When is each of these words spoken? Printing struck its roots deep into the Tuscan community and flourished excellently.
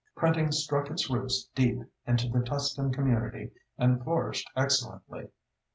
Printing 0.15 0.51
struck 0.51 0.89
its 0.89 1.11
roots 1.11 1.43
deep 1.53 1.79
into 2.07 2.27
the 2.27 2.39
Tuscan 2.39 2.91
community 2.91 3.51
and 3.77 4.03
flourished 4.03 4.49
excellently. 4.55 5.29